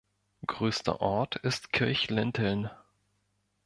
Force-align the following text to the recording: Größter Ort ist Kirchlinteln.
Größter 0.47 0.99
Ort 0.99 1.35
ist 1.35 1.71
Kirchlinteln. 1.73 2.71